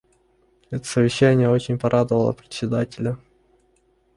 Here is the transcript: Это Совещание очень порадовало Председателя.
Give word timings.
Это 0.71 0.85
Совещание 0.87 1.47
очень 1.47 1.77
порадовало 1.77 2.31
Председателя. 2.31 3.19